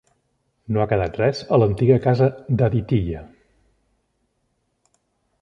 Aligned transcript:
No 0.77 0.81
ha 0.83 0.87
quedat 0.93 1.19
res 1.21 1.41
a 1.57 1.59
l'antiga 1.63 1.99
casa 2.07 2.31
d'Aditya. 2.63 3.23